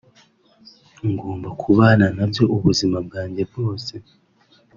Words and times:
ngomba 1.11 1.49
kubana 1.61 2.05
nabyo 2.15 2.43
ubuzima 2.55 2.97
bwanjye 3.07 3.41
bwose 3.51 3.93